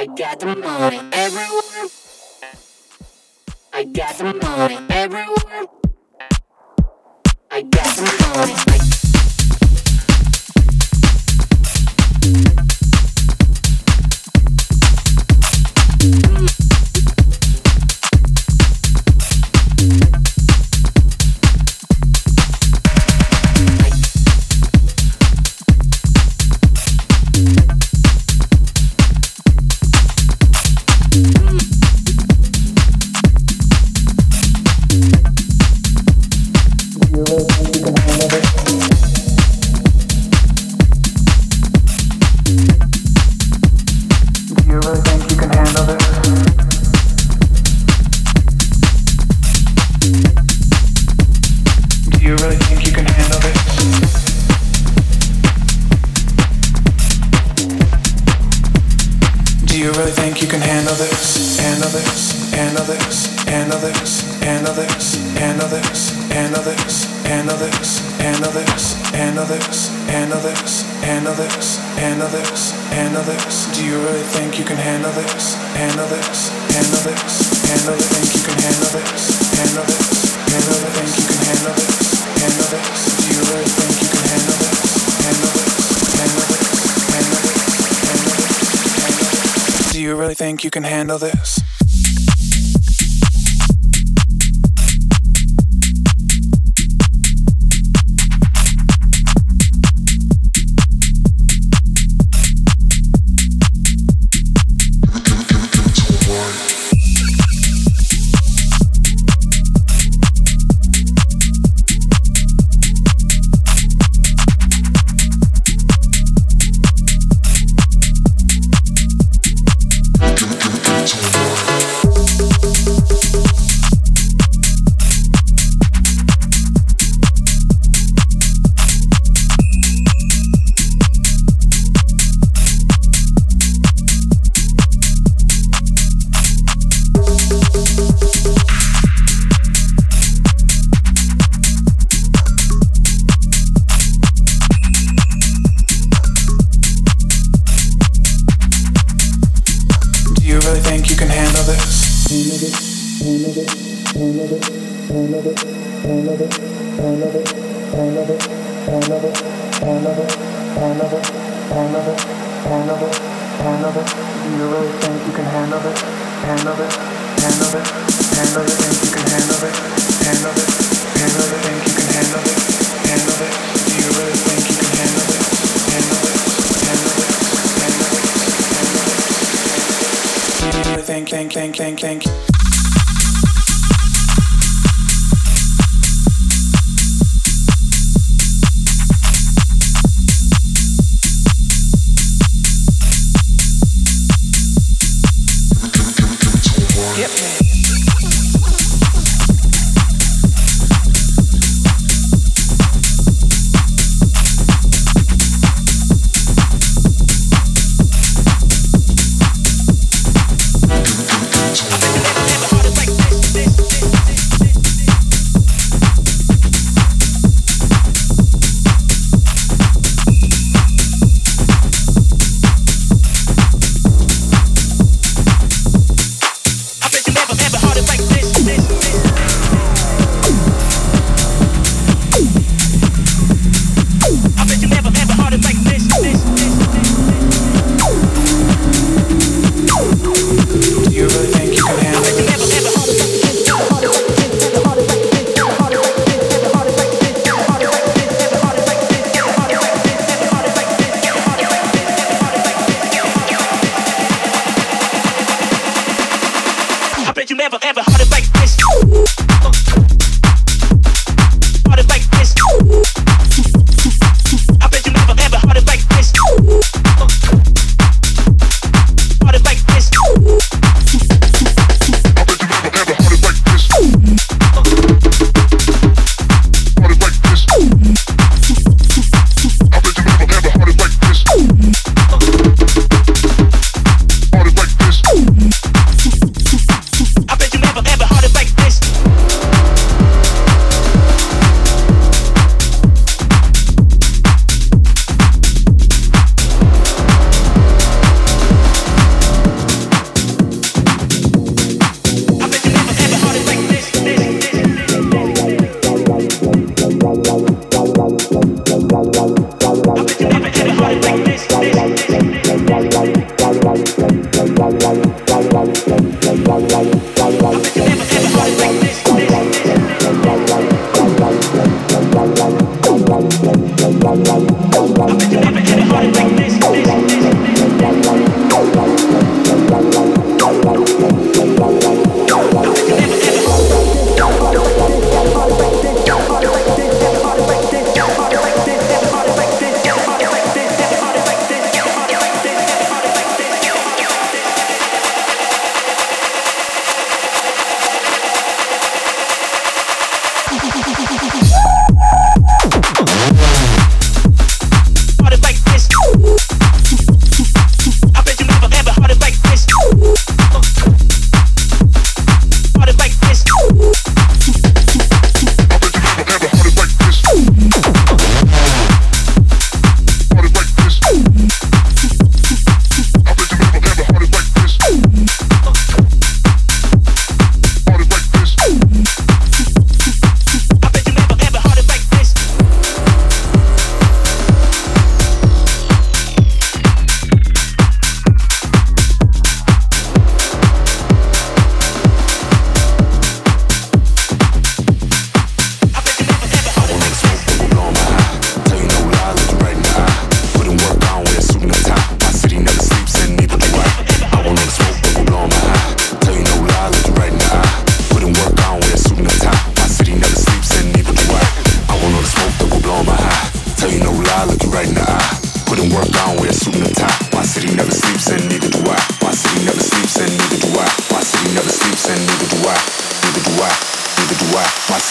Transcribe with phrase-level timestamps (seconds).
[0.00, 1.88] I got the money everywhere.
[3.70, 5.66] I got the money everywhere.
[7.50, 8.54] I got the money.
[12.22, 12.69] I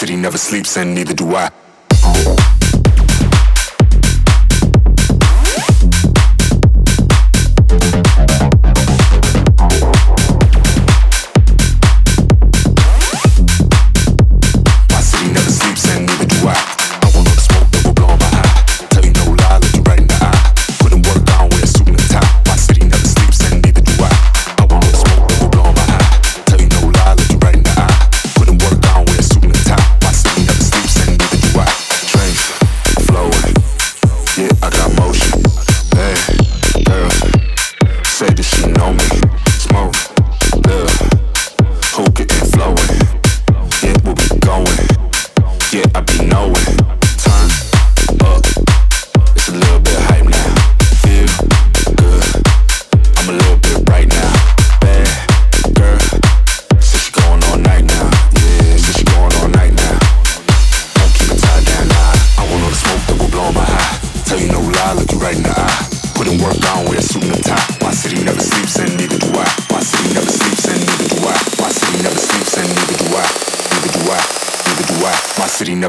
[0.00, 2.49] city never sleeps and neither do I.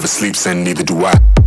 [0.08, 1.41] sleeps and neither do I.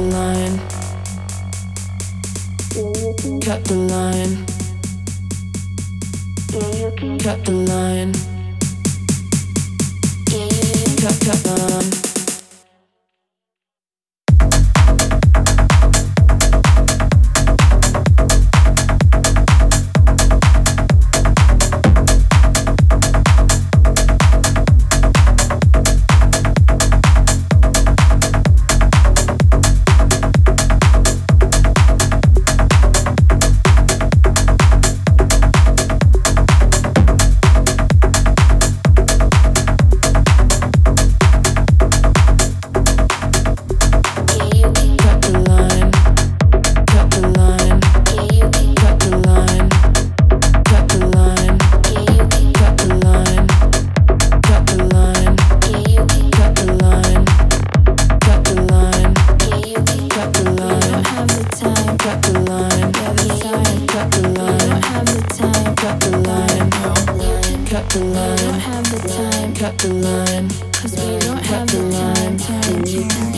[0.00, 0.58] line.
[3.40, 4.46] Cut the line.
[7.18, 8.12] Cut the line.
[11.00, 11.48] Cut, cut,
[12.04, 12.09] um.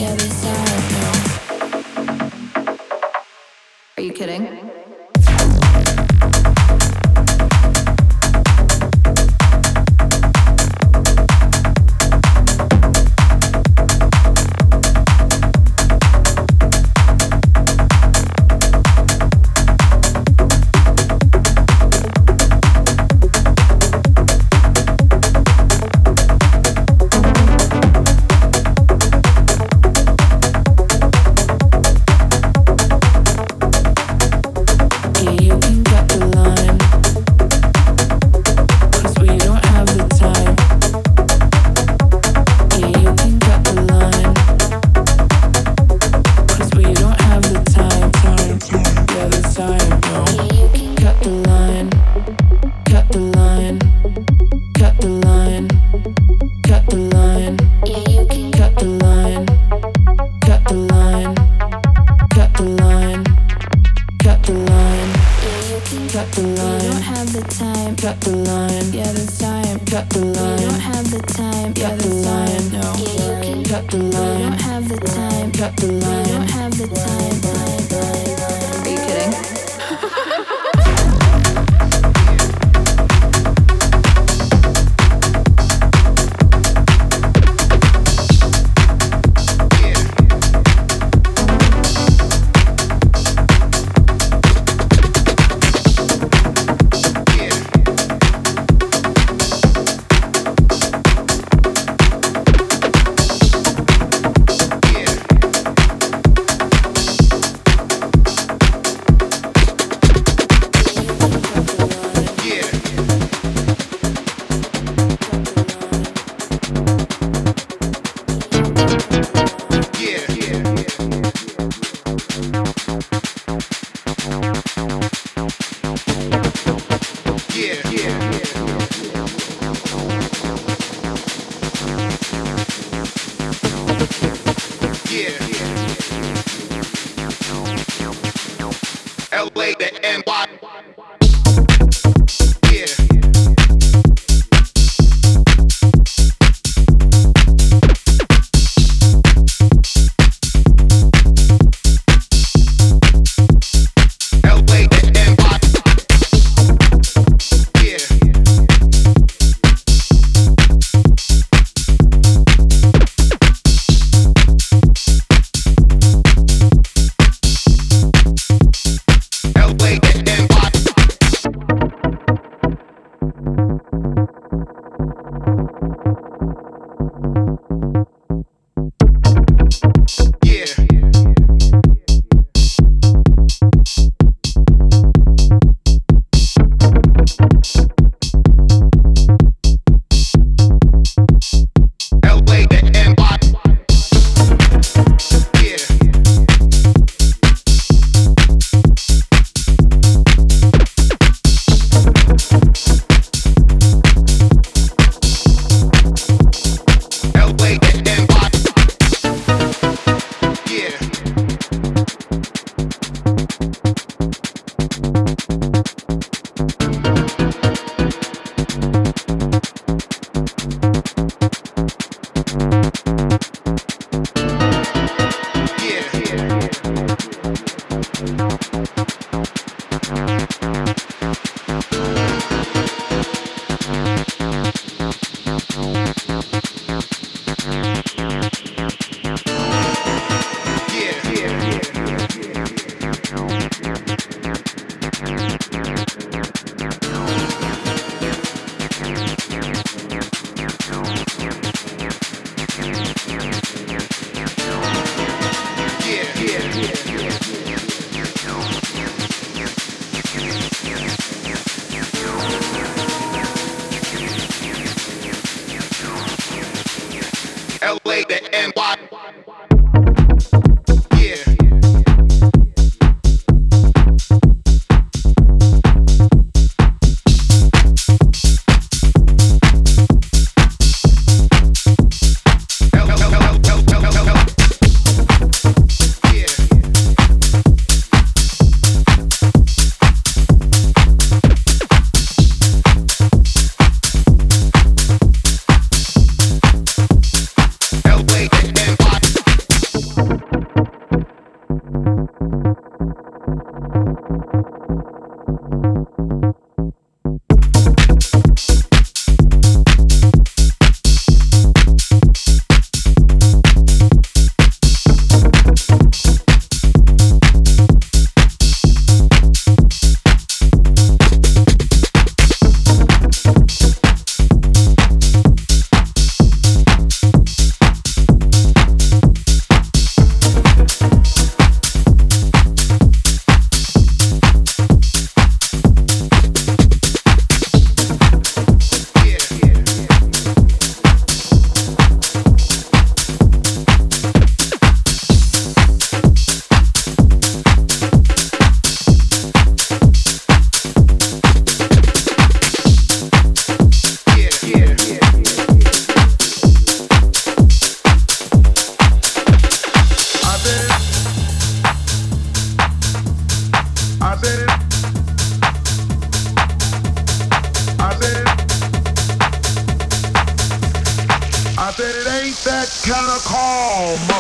[0.03, 0.09] Are
[3.99, 4.49] you kidding?
[4.49, 4.92] Are you kidding?
[74.11, 74.41] the line.
[74.41, 75.53] Don't have the time.
[75.53, 76.25] Cut the line.
[76.27, 77.72] Don't have the time.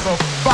[0.04, 0.51] motherfucker.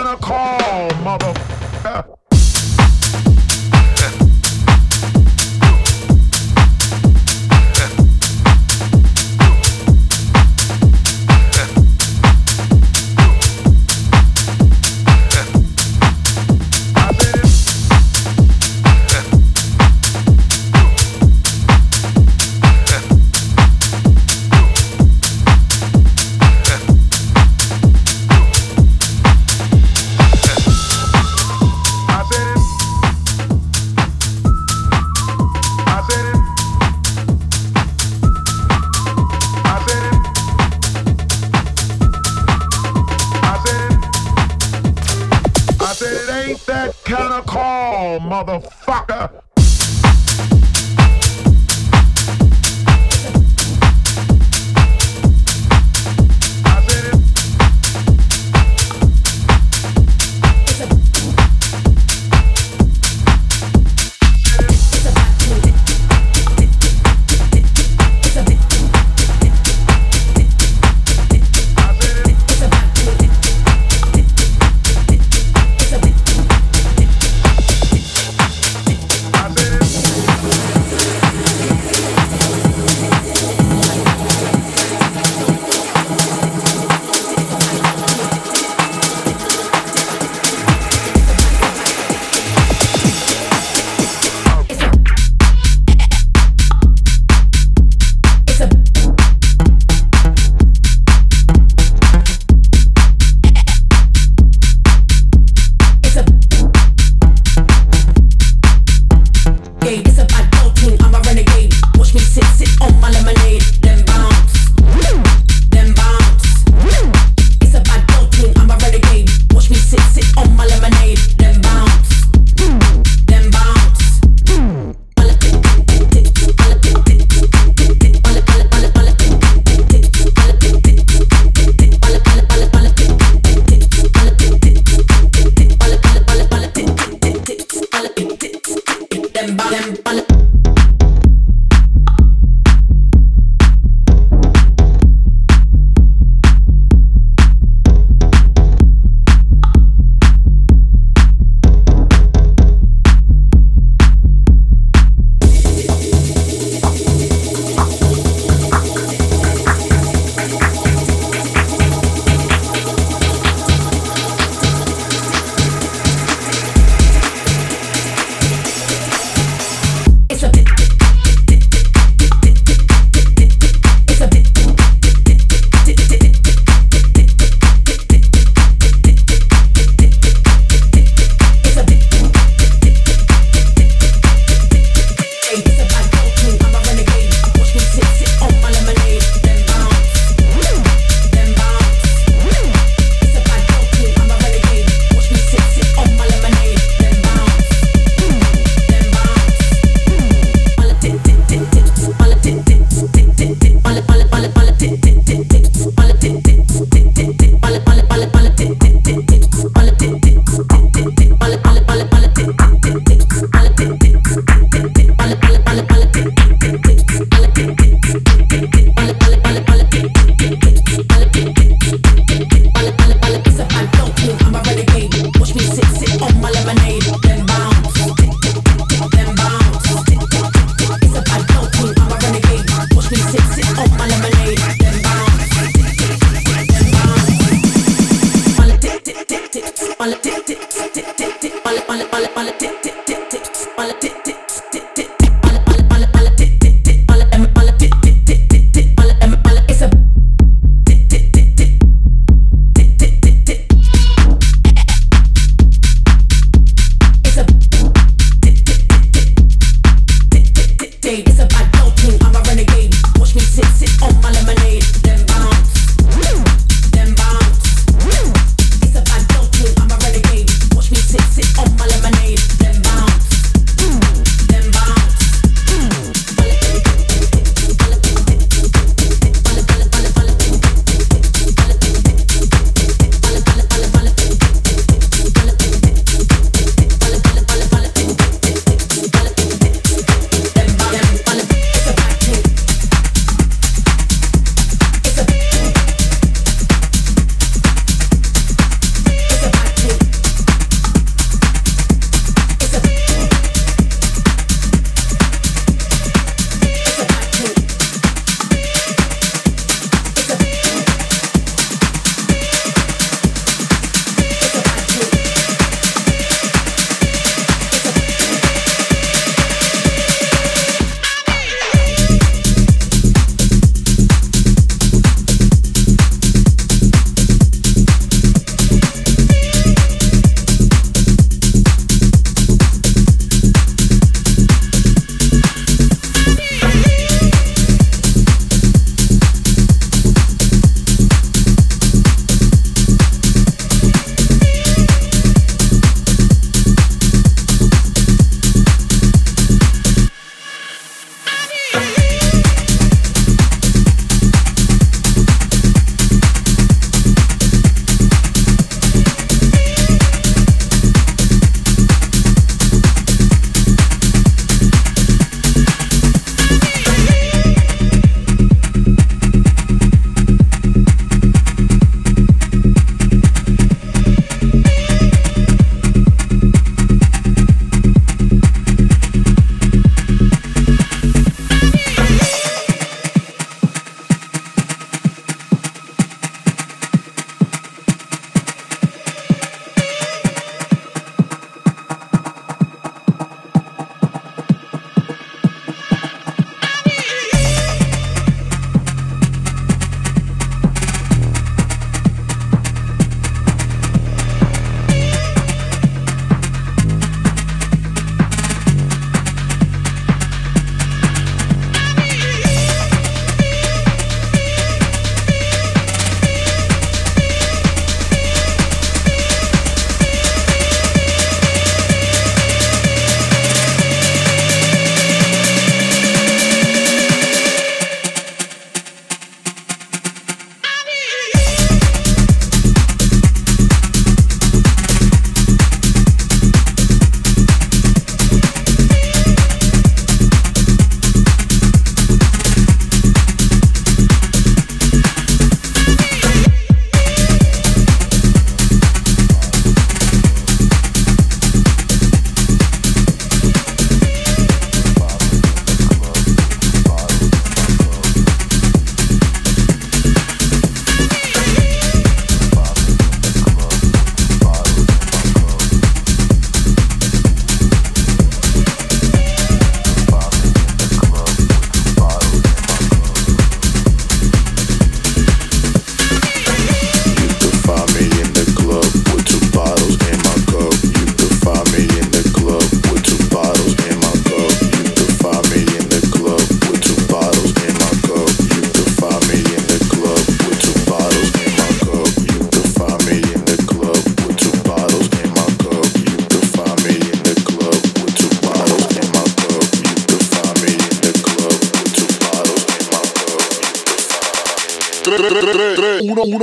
[0.00, 1.57] I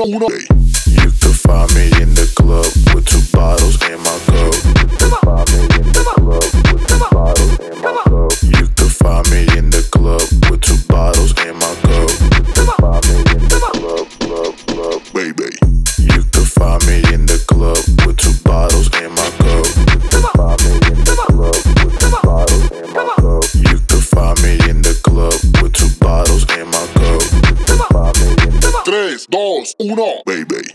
[0.03, 0.44] uno, uno.
[29.91, 30.74] uno, baby.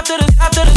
[0.00, 0.69] after the after the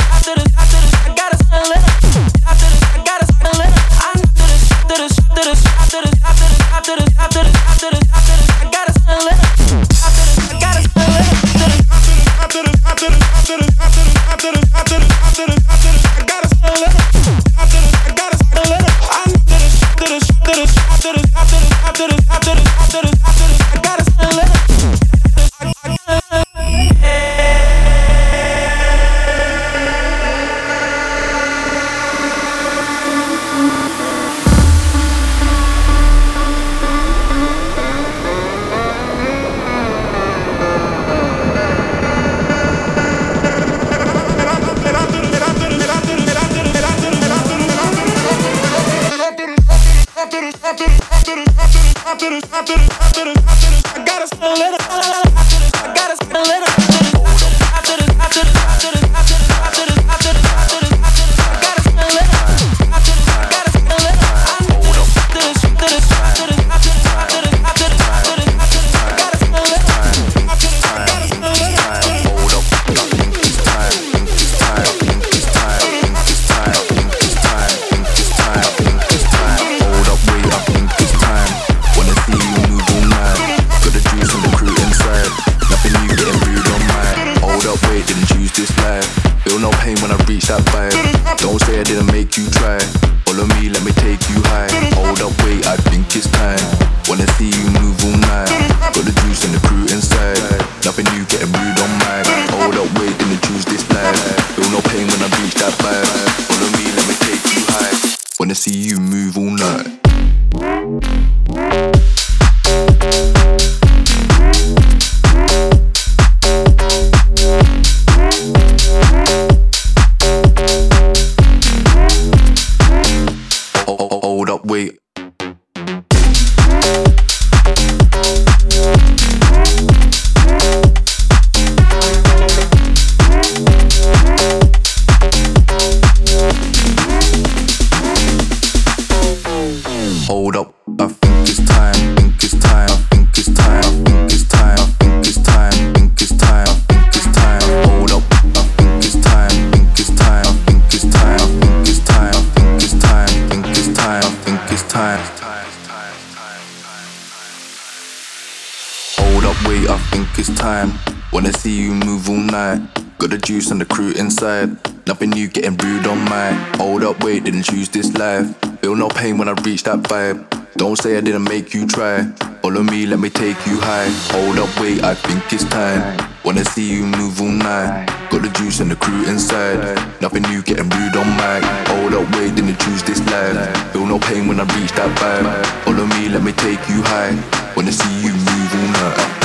[161.33, 162.81] Wanna see you move all night.
[163.17, 164.77] Got the juice and the crew inside.
[165.07, 166.55] Nothing new getting rude on mine.
[166.75, 168.53] Hold up, wait, didn't choose this life.
[168.81, 170.45] Feel no pain when I reach that vibe.
[170.75, 172.25] Don't say I didn't make you try.
[172.61, 174.09] Follow me, let me take you high.
[174.35, 176.03] Hold up, wait, I think it's time.
[176.43, 178.07] Wanna see you move all night.
[178.29, 179.79] Got the juice and the crew inside.
[180.21, 181.63] Nothing new, getting rude on mic.
[181.87, 183.93] Hold up, wait, didn't choose this life.
[183.93, 185.65] Feel no pain when I reach that vibe.
[185.83, 187.33] Follow me, let me take you high.
[187.75, 189.42] Wanna see you move all night.